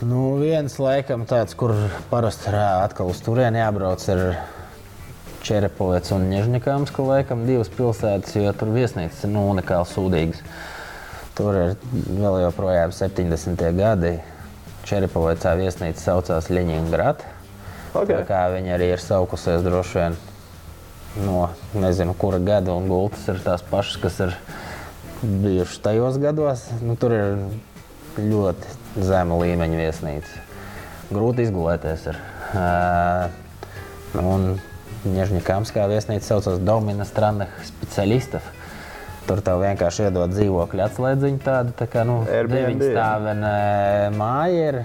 [0.00, 1.74] Nu, viens laikam tāds, kur
[2.10, 4.24] parasti ir atkal uz turieni jābrauc, ir
[5.44, 10.42] Čerepovets un Nežņikāms, ka laikam divas pilsētas, jo tur viesnīcas ir nu, unikāli sūdīgas.
[11.38, 11.74] Tur ir
[12.20, 13.62] vēl joprojām 70.
[13.78, 14.18] gadi.
[14.88, 17.24] Čerepovecā viesnīca saucās Ļeņingrad.
[17.94, 18.10] Ok.
[18.10, 20.18] Tā kā viņi arī ir saukusies droši vien
[21.24, 24.34] no nezinu, kura gada, un gultas ir tās pašas, kas ir
[25.22, 26.66] bijušas tajos gados.
[26.82, 27.36] Nu, tur ir
[28.20, 30.42] ļoti zema līmeņa viesnīca.
[31.10, 32.10] Grūti izgulēties.
[32.10, 32.18] Ir.
[32.50, 33.38] Uh,
[34.20, 34.52] un
[35.00, 38.44] Nežņikāmskā viesnīca saucās Domina Stranaha specialistov.
[39.24, 43.52] Tur tev vienkārši iedod dzīvokļu atslēdziņu tādu, tā kā nu, deviņstāvena
[44.16, 44.80] māja ir.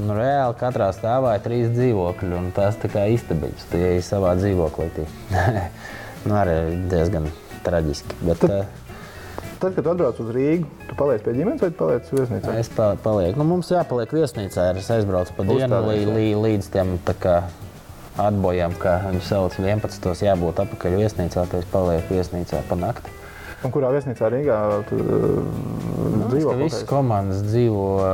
[0.00, 3.66] Nu, reāli katrā stāvā ir trīs dzīvokļi, un tās tā kā istabiņas.
[3.72, 5.06] Tu ej savā dzīvoklī.
[6.26, 7.28] nu, arī diezgan
[7.64, 8.20] traģiski.
[8.24, 8.80] Bet, uh,
[9.60, 12.52] Tad, kad atbrauc uz Rīgu, tu paliec pie ģimenes vai paliec viesnīcā?
[12.56, 13.36] Es pa, palieku.
[13.36, 14.70] Nu, mums jāpaliek viesnīcā.
[14.80, 17.34] Es aizbraucu pa dienu lī, lī, līdz tiem kā,
[18.16, 20.08] atbojam, kā viņi sauc 11.
[20.24, 21.44] jābūt atpakaļ viesnīcā.
[21.44, 23.12] Tad es palieku viesnīcā pa nakti.
[23.60, 26.56] Un kurā viesnīcā Rīgā tu uh, dzīvo?
[26.62, 28.08] Visas komandas dzīvo uh,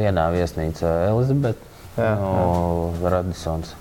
[0.00, 0.94] vienā viesnīcā.
[1.10, 1.68] Elizabete,
[2.00, 3.76] no Radisons.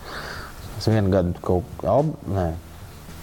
[0.76, 2.50] Es vienu gadu kaut kādā.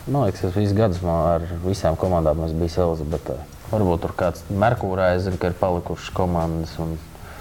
[0.05, 3.38] Man liekas, tas viss gads ar visām komandām es biju Elizabetē.
[3.71, 6.75] Varbūt tur kāds Merkūrā, es zinu, ka ir palikušas komandas.
[6.83, 6.99] Un...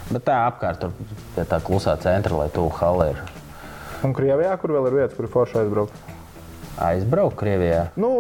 [0.07, 0.93] Bet tā apkārt, tur
[1.35, 3.19] pie tā klusā centra, lai tuvu halē ir.
[4.07, 5.99] Un Krievijā, kur vēl ir vietas, kur ir forši aizbraukt?
[6.83, 7.83] Aizbraukt Krievijā.
[7.99, 8.13] Nu,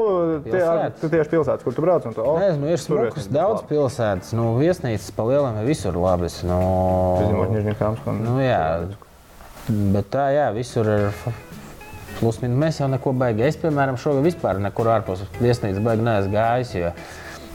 [0.43, 2.03] tie ir tieši pilsētas, kur tu brauc.
[2.03, 4.35] Tu, oh, Nezinu, ir smukas, daudz pilsētas.
[4.35, 6.41] Nu, viesnīcas pa lielam ir visur labas.
[6.43, 6.59] Nu,
[7.23, 8.05] Izņemot Nižņikāms.
[8.19, 8.61] Nu, jā,
[9.95, 11.25] bet tā, jā, visur ir.
[12.19, 13.45] Plus, mīnus, mēs jau neko baigi.
[13.47, 16.73] Es, piemēram, šogad vispār nekur ārpus viesnīcas baigi neesmu gājis.
[16.77, 16.91] Jo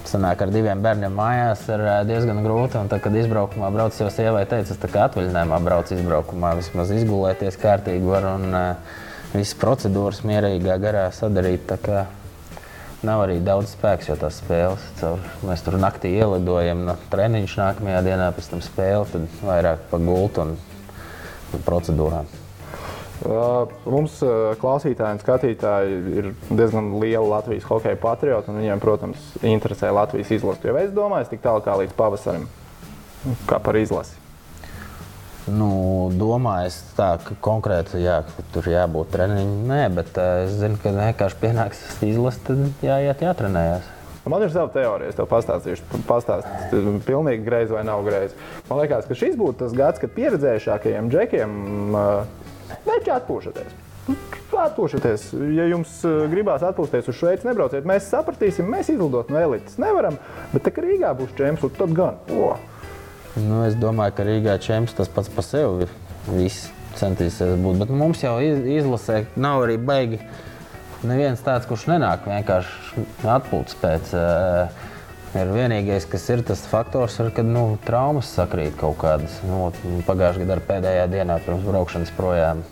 [0.08, 2.78] sanāk, ar diviem bērniem mājās ir ā, diezgan grūti.
[2.78, 7.60] Tad, kad izbraukumā brauc, jau sievai teica, es tā kā atvaļinājumā braucu izbraukumā, vismaz izgulēties
[7.60, 8.28] kārtīgi var.
[8.38, 8.64] Un, ā,
[9.34, 11.74] visas procedūras mierīgā garā sadarīt.
[13.06, 18.00] Nav arī daudz spēks, jo tās spēles caur, mēs tur naktī ielidojam no treniņš nākamajā
[18.08, 20.56] dienā, pēc tam spēle, tad vairāk pa gultu un,
[21.54, 22.47] un procedūrām.
[23.18, 28.54] Uh, mums uh, klausītāji un skatītāji ir diezgan liela Latvijas hokeja patrioti.
[28.54, 30.62] Viņiem, protams, interesē Latvijas izlase.
[30.68, 32.46] Jo es domāju, tik tālu kā līdz pavasarim,
[33.50, 34.14] kā par izlasi.
[35.50, 39.60] Nu, domāju, tā, ka konkrēti jā, ka tur jābūt treniņam.
[39.66, 43.94] Nē, bet uh, es zinu, ka vienkārši pienāks izlase, tad jāiet, jātrenējas.
[44.28, 48.36] Man ir sava teorija, es tev pastāstīšu, pastāstīšu, pilnīgi greizi vai nav greizi.
[48.68, 51.54] Man liekas, ka šis būtu tas gads, kad pieredzējušākajiem džekiem
[51.96, 52.37] uh,
[52.86, 53.76] neķi atpūšaties.
[54.58, 55.26] Atpūšaties.
[55.54, 55.98] Ja jums
[56.32, 57.86] gribās atpūsties uz Šveici, nebrauciet.
[57.88, 60.16] Mēs sapratīsim, mēs izlidot no elites nevaram,
[60.54, 62.18] bet tā kā Rīgā būs čempions, tad gan.
[62.32, 62.56] Oh.
[63.38, 65.88] Nu, es domāju, ka Rīgā čempions tas pats par sevi
[66.32, 67.82] viss centīsies būt.
[67.84, 70.22] Bet mums jau izlasē nav arī baigi.
[71.06, 73.04] Neviens tāds, kurš nenāk vienkārši
[73.36, 74.14] atpūtas pēc.
[74.16, 74.88] Uh,
[75.36, 79.38] ir vienīgais, kas ir tas faktors, ir, kad nu, traumas sakrīt kaut kādas.
[79.46, 79.68] Nu,
[80.08, 82.64] Pagājušajā gadā pēdējā dienā pirms braukšanas projām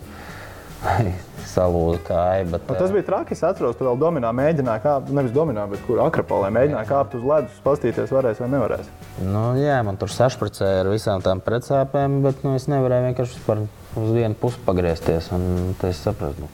[1.46, 2.44] salūza kāja.
[2.50, 3.36] Bet, nu, tas bija traki.
[3.36, 7.24] Es atceros, ka vēl dominā mēģināja kāpt, nevis dominā, bet kur akropolē mēģināja kāpt uz
[7.26, 8.90] ledus, paskatīties, varēs vai nevarēs.
[9.24, 13.64] Nu, jā, man tur sašpricēja ar visām tām pretsāpēm, bet nu, es nevarēju vienkārši par
[13.64, 15.32] uz vienu pusi pagriezties.
[15.32, 16.52] Tad es sapratu, nu,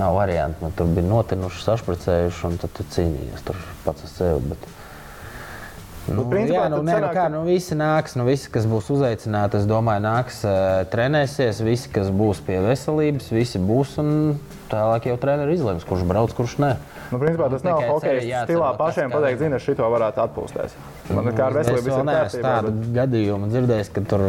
[0.00, 0.62] nav variantu.
[0.62, 4.54] Man tur bija notinuši, sašpricējuši, un tad tu cīnījies tur pats ar sevi.
[4.54, 4.72] Bet...
[6.04, 8.90] Nu, nu, principā, jā, nu, nē, nu, kā, nu, visi nāks, nu, visi, kas būs
[8.92, 11.62] uzaicināti, es domāju, nāks, uh, trenēsies.
[11.64, 13.96] Visi, kas būs pie veselības, visi būs.
[14.68, 16.74] Tālāk jau treneris izlems, kurš brauc, kurš nē.
[17.12, 20.74] Nu, principā, tas nav hokeja stilā pašiem pateikt, zini, šito varētu atpūsties.
[21.14, 24.24] Man kā ar veselību vispār neesmu tādu gadījumu dzirdējis, ka tur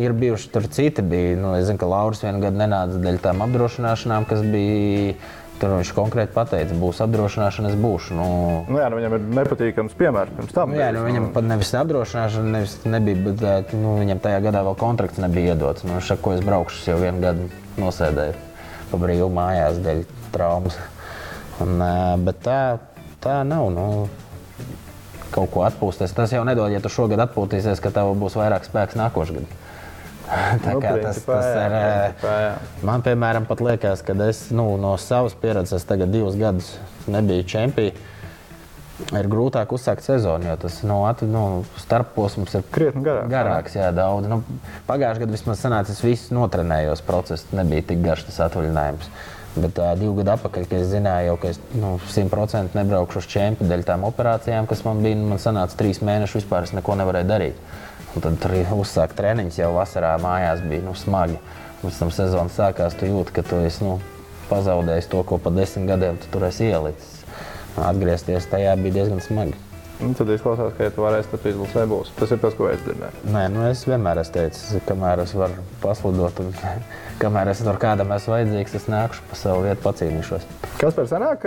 [0.00, 1.04] ir bijuši tur citi.
[1.12, 5.16] Bija, nu, es zinu, ka Lauris vienu gadu nenāca dēļ tām apdrošināšanām, kas bija
[5.62, 8.16] Tur viņš konkrēti pateica, būs apdrošināšana, es būšu.
[8.18, 8.24] Nu,
[8.66, 10.72] nu jā, nu viņam ir nepatīkams piemērs pirms tam.
[10.74, 14.74] Nu, jā, nu, viņam pat nevis apdrošināšana, nevis nebija, bet nu, viņam tajā gadā vēl
[14.80, 15.86] kontrakts nebija iedots.
[15.86, 17.46] Nu, šak, ko es braukšu, jau vienu gadu
[17.78, 18.34] nosēdēju
[18.90, 20.02] pa brīvu mājās dēļ
[20.34, 20.82] traumas.
[21.62, 21.78] Un,
[22.26, 22.60] bet tā,
[23.22, 23.70] tā nav.
[23.70, 23.86] Nu,
[25.32, 26.12] kaut ko atpūsties.
[26.12, 29.61] Tas jau nedod, ja tu šogad atpūtīsies, ka tev būs vairāk spēks nākošais gads.
[30.64, 31.74] Tā nu, kā tas, principā, tas jā, ir.
[32.06, 32.54] principā, jā.
[32.88, 36.74] Man, piemēram, pat liekas, ka es nu, no savas pieredzes, tagad divus gadus
[37.10, 38.08] nebiju čempions.
[39.10, 43.30] Ir grūtāk uzsākt sezonu, jo tas nu, at, nu, starposms ir krietni garāks.
[43.32, 44.28] garāks jā, daudz.
[44.30, 44.42] Nu,
[44.86, 49.08] Pagājušajā gadā vismaz sanāca, es visu notrenējos, process nebija tik garš tas atvaļinājums.
[49.52, 53.26] Bet uh, divu gadu atpakaļ, kad es zināju, jau, ka es nu, 100% nebraukšu uz
[53.28, 57.28] čempionu dēļ tām operācijām, kas man bija, man sanāca trīs mēnešus, vispār es neko nevarēju
[57.28, 57.66] darīt.
[58.12, 61.36] Un tad tur uzsākt treniņus jau vasarā mājās bija nu, smagi.
[61.82, 63.98] Pēc tam sezonas sākās, tu jūti, ka tu esi nu,
[64.48, 67.20] pazaudējis to, ko pa desmit gadiem tu tur esi ielicis.
[67.76, 69.56] Atgriezties tajā bija diezgan smagi.
[70.02, 72.10] Un tad izklausās, ka, ja tu varēsi, tad tu izlasē būs.
[72.18, 73.22] Tas ir tas, ko es dzirdēju.
[73.30, 76.50] Nē, nu es vienmēr esmu teicis, kamēr es varu pasludot un
[77.22, 80.46] kamēr es tur kādam esmu vajadzīgs, es nākušu pa savu vietu pacīnīšos.
[80.80, 81.46] Kas par senāk,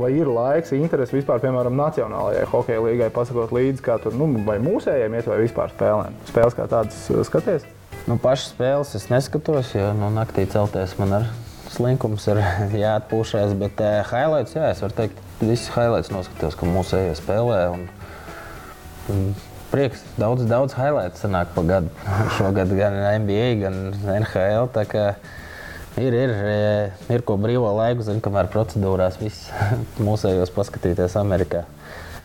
[0.00, 4.56] vai ir laiks, interesi vispār, piemēram, Nacionālajai hokeja līgai, pasakot līdzi, kā tur, nu, vai
[4.64, 6.16] mūsējiem iet vai vispār spēlēm?
[6.30, 7.68] Spēles kā tādas skaties?
[8.06, 11.28] Nu, pašas spēles es neskatos, jo nu, naktī celties man ar
[11.74, 12.40] slinkums ir
[12.86, 17.58] jāatpūšas, bet uh, highlights, jā, es varu teikt, Visi highlights noskatījos, ka mūsu eja spēlē.
[17.74, 17.82] Un,
[19.12, 19.26] un
[19.68, 21.92] prieks, daudz, daudz highlights sanāk pa gadu.
[22.38, 23.76] Šogad gan NBA, gan
[24.16, 24.70] NHL.
[25.96, 26.32] Ir, ir,
[27.12, 29.50] ir ko brīvo laiku, zinu, kamēr procedūrās viss
[30.06, 31.66] mūsējos paskatīties Amerikā.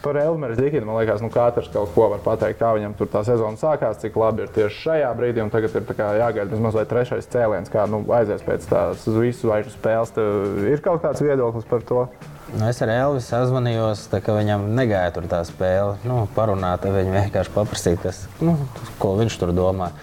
[0.02, 3.22] Par Elmēru Zikinu man liekas, nu katrs kaut ko var pateikt, kā viņam tur tā
[3.28, 5.44] sezona sākās, cik labi ir tieši šajā brīdī.
[5.54, 5.92] Tagad ir
[6.24, 10.16] jāgaida vismaz trešais cēliens, kā nu, aizies pēc tās visu zvaigžņu spēles.
[10.16, 12.08] Tev ir kaut kāds viedoklis par to?
[12.52, 15.94] Nu, es ar Elvisu sazvanījos, ka viņam negāja tur tā spēle.
[16.04, 18.58] Nu, parunāt, viņu vienkārši paprasīt, kas, nu,
[19.00, 19.94] ko viņš tur domā.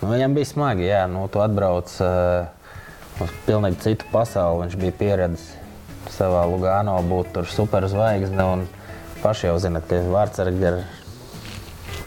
[0.00, 2.48] Nu, viņam bija smagi, jā, nu, tu atbrauc uh,
[3.20, 4.62] uz pilnīgi citu pasauli.
[4.62, 8.46] Viņš bija pieredzējis savā Lugāno būt tur superzvaigzne.
[9.20, 10.78] Paši jau zinat, ka vārdsargi ir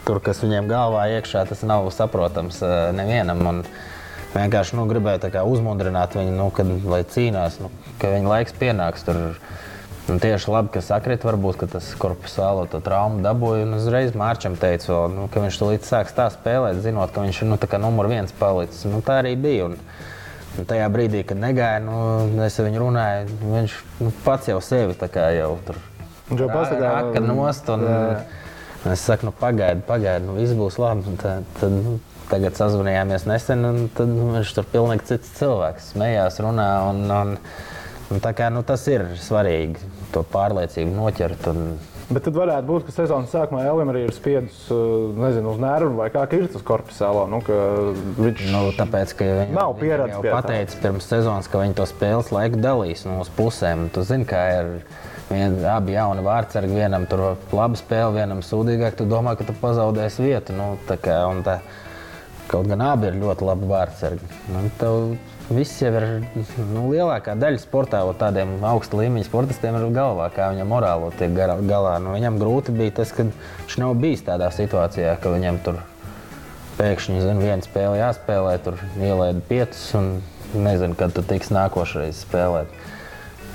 [0.08, 3.46] tur, kas viņiem galvā iekšā, tas nav saprotams uh, nevienam.
[3.52, 3.62] Un
[4.34, 7.70] vienkārši nu, gribēju uzmundrināt viņu, nu, kad, lai cīnās, nu,
[8.02, 9.06] ka viņa laiks pienāks.
[9.06, 9.22] Tur,
[10.12, 13.64] Un tieši labi, ka sakrit, varbūt ka tas korpusālo traumu dabūja.
[13.64, 17.50] Un uzreiz Mārķam teica, nu, ka viņš tulīt sāks tā spēlēt, zinot, ka viņš ir
[17.54, 18.84] nu, numur viens palicis.
[18.90, 19.70] Nu, tā arī bija.
[19.70, 19.78] Un,
[20.60, 21.96] un tajā brīdī, kad negāja, nu,
[22.44, 24.98] es ar viņu runāju, viņš nu, pats jau sevi
[25.38, 25.80] jau tur
[26.84, 27.72] rāka nost.
[27.72, 28.08] Un, jā.
[28.92, 31.16] Es saku, nu, pagaidi, pagaidi, nu, viss būs labi.
[31.22, 31.96] Tad, tad, nu,
[32.28, 35.94] tagad sazvanījāmies nesen, un tad, nu, viņš tur pilnīgi cits cilvēks.
[35.94, 36.68] Smējās, runā.
[36.90, 37.38] Un, un,
[38.12, 41.50] un kā, nu, tas ir svarīgi, to pārliecību noķert.
[41.54, 41.66] Un,
[42.14, 44.58] Bet tad varētu būt, ka sezonas sākumā Elvis arī ir spiedis
[45.18, 47.24] nezinu, uz nervu vai kā ir tas korpusālā.
[47.32, 47.40] Nu,
[48.20, 50.20] viņš nu, tāpēc, ka viņi nav pieredzējis.
[50.20, 53.88] Viņš pateica pirms sezonas, ka viņi to spēles laiku dalīs no nu, pusēm.
[53.94, 54.72] Tu zini, kā ir.
[55.30, 58.98] Vien, abi jauni vārdsargi, vienam tur labi spēle, vienam sūdīgāk.
[59.00, 60.54] Tu domā, ka tu pazaudēsi vietu.
[60.54, 61.16] Nu, tā kā,
[61.48, 61.56] tā,
[62.52, 64.30] kaut gan abi ir ļoti labi vārdsargi.
[64.52, 65.16] Nu, tev,
[65.52, 66.06] Viss jau ir
[66.72, 71.34] nu, lielākā daļa sportā, un tādiem augsta līmeņa sportistiem ir galvā, kā viņam morāli tiek
[71.36, 71.98] galā.
[72.00, 75.82] Nu, viņam grūti bija tas, ka viņš nav bijis tādā situācijā, ka viņam tur
[76.80, 80.10] pēkšņi zin, viena spēle jāspēlē, tur ielaida piecus un
[80.56, 82.72] nezinu, kad tu tiks nākošais spēlēt.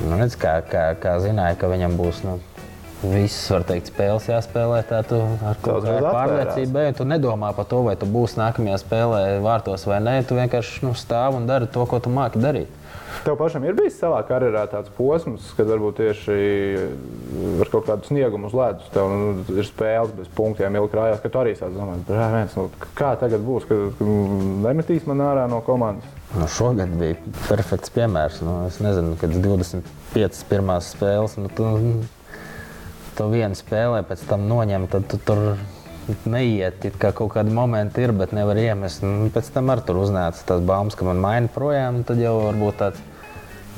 [0.04, 2.36] Nu, redz, kā, kā, kā zināja, ka viņam būs nu,
[2.98, 4.80] Visas, var teikt, spēles jāspēlē.
[4.88, 6.88] Tā tu ar kādu pārliecību.
[6.98, 10.16] Tu nedomā par to, vai tu būsi nākamajā spēlē vārtos vai nē.
[10.26, 12.74] Tu vienkārši nu, stāv un dari to, ko tu māki darīt.
[13.24, 16.34] Tev pašam ir bijis savā karjerā tāds posms, kad varbūt tieši
[17.62, 21.30] ar kaut kādu sniegumu uz ledus tev nu, ir spēles bez punktiem, ilgi krājās, ka
[21.32, 24.02] tu arī sāc domāt, viens, nu, kā tagad būs, kad
[24.66, 26.06] nemetīs man ārā no komandas.
[26.36, 27.16] Nu, šogad bija
[27.48, 28.42] perfekts piemērs.
[28.44, 31.38] Nu, es nezinu, kad 25 pirmās spēles.
[31.40, 31.70] Nu, tu,
[33.18, 35.58] tu vienu spēlē, pēc tam noņem, tad tu tur
[36.30, 36.86] neiet.
[37.00, 39.04] Kā kaut kādi momenti ir, bet nevar iemest.
[39.04, 42.02] Un nu, pēc tam ar tur uznāca tas baumas, ka man maina projām.
[42.08, 43.06] Tad jau varbūt tāds.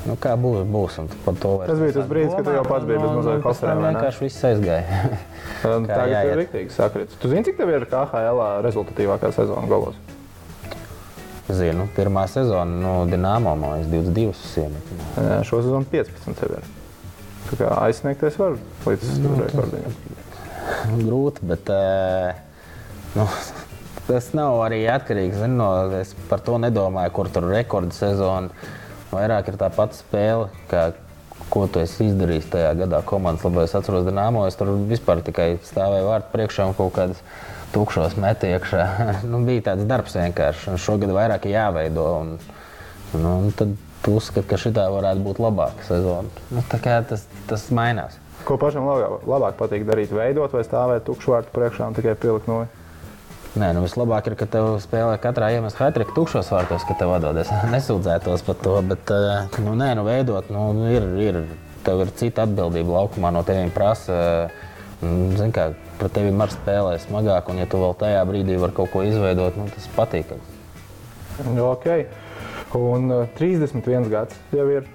[0.01, 0.95] Nu, kā būs, būs.
[1.27, 3.83] Tas bija tas brīdis, kad tu jau pats biji bez mazliet kosmēta.
[3.83, 5.11] vienkārši viss aizgāja.
[5.61, 7.19] Tagad tas ir rīktīgi sakrits.
[7.21, 10.01] Tu zini, cik tev ir KHL rezultatīvākā sezona galos?
[11.53, 14.93] Zinu, pirmā sezona no nu, Dienāmo mājas 22 sienas.
[15.45, 16.69] Šo sezonu 15 tev ir
[17.59, 18.55] aizsniegties var
[18.87, 19.97] līdz nu, rekordiem.
[21.01, 21.71] Grūti, bet
[23.17, 23.27] nu,
[24.07, 25.41] tas nav arī atkarīgs.
[25.41, 28.69] Zin, no, es par to nedomāju, kur tur ir rekorda sezona.
[29.11, 30.91] Vairāk ir tā pati spēle, kā,
[31.51, 33.65] ko tu esi izdarījis tajā gadā komandas labā.
[33.67, 37.19] Es atceros, Dienāmo, es tur vispār tikai stāvēju vārtu priekšā un kaut kādas
[37.75, 38.87] tukšos metu iekšā.
[39.31, 40.71] nu, bija tāds darbs vienkārši.
[40.71, 42.07] Un šogad vairāk jāveido.
[42.21, 42.35] Un,
[43.17, 46.29] nu, un tad tu uzskati, ka šī varētu būt labāka sezona.
[46.51, 48.17] Nu, tas, tas mainās.
[48.45, 50.13] Ko pašam labāk, labāk patīk darīt?
[50.15, 52.63] Veidot vai stāvēt tukšu vārtu priekšā un tikai pielikt no?
[53.51, 57.51] Nē, nu vislabāk ir, ka tev spēlē katrā iemesla hatriku tukšos vārtos, ka tev atdodas.
[57.73, 61.41] Nesūdzētos par to, bet, eh, nu, nē, nu, veidot, nu, ir, ir,
[61.85, 64.15] tev ir cita atbildība laukumā, no teviem prasa.
[65.01, 68.77] Mm, zini, kā pret tevi var spēlēt smagāk, un ja tu vēl tajā brīdī vari
[68.77, 70.31] kaut ko izveidot, nu, tas patīk.
[71.41, 72.05] Okay.
[72.77, 74.87] Un uh, 31 gads jau ir.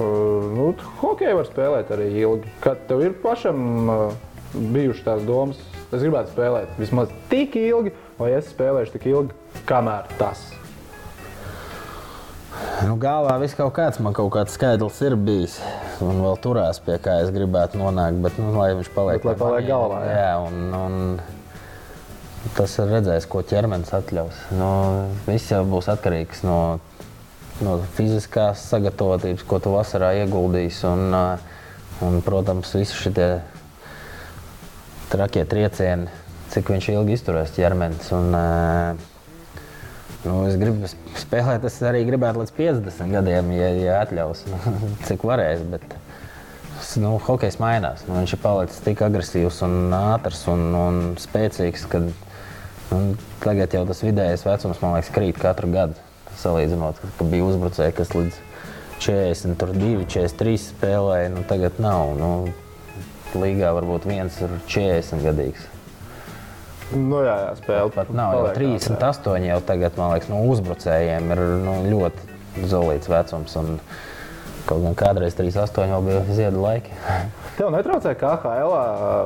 [0.00, 2.50] Uh, nu, hokeju var spēlēt arī ilgi.
[2.64, 4.08] Kad tev ir pašam uh,
[4.52, 10.10] bijušas tās domas, es gribētu spēlēt vismaz tik ilgi, vai es spēlēšu tik ilgi, kamēr
[10.20, 10.50] tas.
[12.82, 15.56] Nu, galvā viss kaut kāds, man kaut kāds skaidrs ir bijis.
[16.02, 18.18] Un vēl turās pie kā es gribētu nonākt.
[18.24, 20.00] Bet, nu, lai viņš paliek, bet, lai paliek galvā.
[20.08, 24.40] Jā, jā un, un tas ir redzējis, ko ķermenis atļaus.
[24.58, 24.70] Nu,
[25.28, 26.58] viss jau būs atkarīgs no
[27.64, 30.84] no fiziskās sagatavotības, ko tu vasarā ieguldīsi.
[30.90, 31.14] Un,
[32.02, 33.30] un, protams, visi šie
[35.12, 36.10] trakie triecieni,
[36.52, 38.12] cik viņš ilgi izturēs ķermenis.
[38.16, 38.36] Un,
[40.24, 44.44] nu, es gribu spēlēt, es arī gribētu līdz 50 gadiem, ja, ja atļaus,
[45.08, 45.64] cik varēs.
[45.72, 45.96] Bet,
[47.02, 48.06] nu, hokejs mainās.
[48.08, 53.02] Nu, viņš ir palicis tik agresīvs un ātrs un, un spēcīgs, ka nu,
[53.44, 56.11] tagad jau tas vidējais vecums, man liekas, krīt katru gadu
[56.42, 58.40] salīdzinot, ka bija uzbrucēji, kas līdz
[59.02, 61.30] 42, 43 spēlēja.
[61.34, 62.14] Nu, tagad nav.
[62.18, 62.32] Nu,
[63.38, 65.68] līgā varbūt viens ir 40 gadīgs.
[66.92, 68.36] Nu, jā, jā, spēle pat nav.
[68.36, 73.56] Jau 38 jau tagad, man liekas, no uzbrucējiem ir nu, ļoti zolīts vecums.
[73.60, 73.78] Un,
[74.68, 76.92] kaut gan kādreiz 38 jau bija ziedu laiki.
[77.56, 78.76] Tev netraucē KHL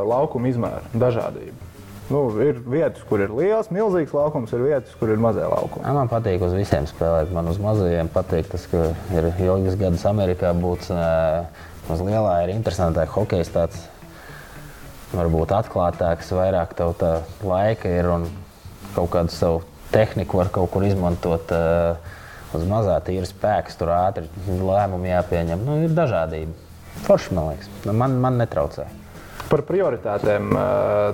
[0.09, 1.66] laukuma izmēra dažādība?
[2.07, 5.83] Nu, ir vietas, kur ir liels, milzīgs laukums, ir vietas, kur ir mazie laukumi.
[5.83, 7.33] Ja, man patīk uz visiem spēlēt.
[7.35, 10.87] Man uz mazajiem patīk tas, ka ir ilgas gadus Amerikā būt
[11.91, 13.81] uz lielā, ir interesantāk hokejs tāds.
[15.17, 17.11] Varbūt atklātāks, vairāk tev tā
[17.47, 18.29] laika ir un
[18.95, 21.51] kaut kādu savu tehniku var kaut kur izmantot.
[22.55, 25.67] Uz mazā tīra spēks, tur ātri lēmumi jāpieņem.
[25.67, 26.55] Nu, ir dažādība.
[27.07, 28.87] Forši, man liekas, man, man netraucē.
[29.47, 30.51] Par prioritātēm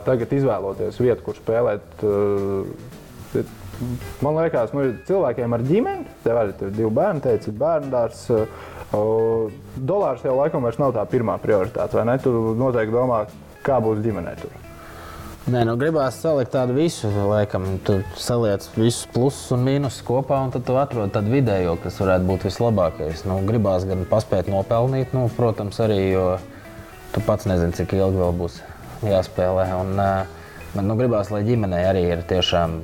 [0.06, 2.04] tagad izvēloties vietu, kur spēlēt.
[4.22, 8.26] Man liekas, nu, cilvēkiem ar ģimeni, tev arī ir divi bērni, teici, bērnu dārs.
[8.92, 12.18] Dolārs jau laikam vairs nav tā pirmā prioritāte, vai ne?
[12.22, 13.24] Tu noteikti domā,
[13.64, 14.52] kā būs ģimenē tur.
[15.42, 20.52] Nē, nu gribās salikt tādu visu, laikam, tu saliec visus plusus un mīnusus kopā, un
[20.54, 23.24] tad tu atrod tādu vidējo, kas varētu būt vislabākais.
[23.26, 26.26] Nu, gribās gan paspēt nopelnīt, nu, protams, arī, jo
[27.12, 28.58] tu pats nezini, cik ilgi vēl būs
[29.04, 29.68] jāspēlē.
[29.80, 29.94] Un,
[30.72, 32.80] man nu, gribās, lai ģimenei arī ir tiešām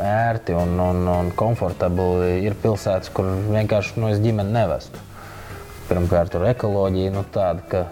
[0.00, 2.40] ērti un, un, un komfortabli.
[2.46, 5.06] Ir pilsētas, kur vienkārši nu, es ģimeni nevestu.
[5.90, 7.84] Pirmkārt, tur ekoloģija nu, tāda, ka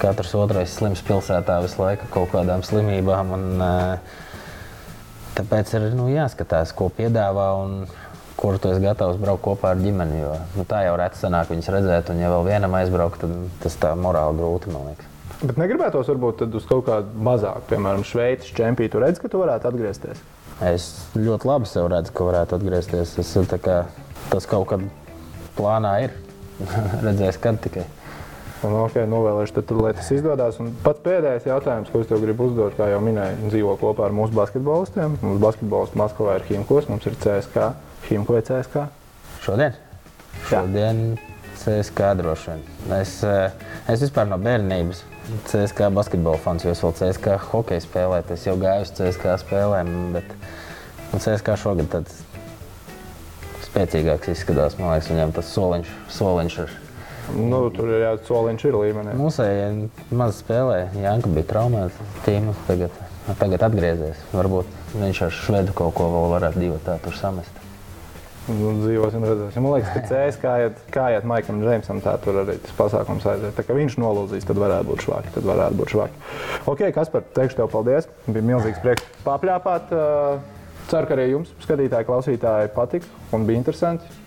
[0.00, 3.34] katrs otrais slims pilsētā visu laiku kaut kādām slimībām.
[3.36, 3.48] Un,
[5.38, 7.82] tāpēc ir nu, jāskatās, ko piedāvā un
[8.40, 10.22] kur tu esi gatavs braukt kopā ar ģimeni.
[10.22, 13.76] Jo, nu, tā jau reti sanāk viņas redzēt, un ja vēl vienam aizbraukt, tad tas
[13.82, 15.08] tā morāli grūti, man liekas.
[15.40, 18.92] Bet negribētos varbūt uz kaut kādu mazāku, piemēram, Šveices čempionu.
[18.92, 20.24] Tu redzi, ka tu varētu atgriezties.
[20.68, 23.14] Es ļoti labi sev redzu, ka varētu atgriezties.
[23.22, 23.32] Es,
[23.64, 23.78] kā,
[24.28, 24.84] tas kaut kad
[25.56, 26.16] plānā ir.
[27.06, 27.86] Redzēs, kad tikai.
[28.60, 30.58] Un, okay, novēlēšu, tad, lai tas izdodas.
[30.60, 34.16] Un pats pēdējais jautājums, ko es tev gribu uzdot, kā jau minēju, dzīvo kopā ar
[34.16, 35.14] mūsu basketbolistiem.
[35.22, 37.70] Mūsu basketbolists Maskavā ir Himkos, mums ir CSK.
[38.10, 38.82] Himko vai CSK?
[39.46, 39.78] Šodien?
[40.50, 41.00] Šodien
[41.56, 42.66] CSK droši vien.
[42.98, 43.52] Es, eh,
[43.88, 45.02] es vispār no bērnības
[45.48, 48.28] CSK basketbola fans, jo es vēl CSK hokeju spēlēju.
[48.36, 50.36] Es jau gāju uz CSK spēlēm, bet
[51.14, 52.20] nu, CSK šogad tāds
[53.70, 54.76] spēcīgāks izskatās.
[54.76, 56.78] Man liekas, viņam tas soliņš, soliņš ir
[57.36, 59.14] Nu, tur ir jāatzīst, soliņš ir līmenī.
[59.18, 59.88] Mūsēji
[60.18, 60.90] maz spēlēja.
[61.04, 62.02] Janka bija traumēts.
[62.26, 62.94] Tīma tagad,
[63.38, 64.20] tagad atgriezies.
[64.34, 67.60] Varbūt viņš ar švedu kaut ko vēl varētu divu tā tur samest.
[68.50, 69.62] Nu, dzīvosim, redzēsim.
[69.62, 73.52] Man liekas, ka CS kājiet, kājiet Maikam Džeimsam, tā tur arī tas pasākums aiziet.
[73.54, 75.34] Tā kā viņš nolūzīs, tad varētu būt švaki.
[75.36, 76.24] Tad varētu būt švaki.
[76.72, 78.08] Ok, Kaspar, teikšu tev paldies.
[78.26, 79.94] Bija milzīgs prieks papļāpāt.
[80.90, 84.18] Ceru, ka arī jums, skatītāji, klausītāji, patika un bija interesanti.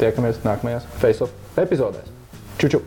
[0.00, 2.15] Tiekamies nākamajās Facebook epizodēs.
[2.58, 2.80] 就就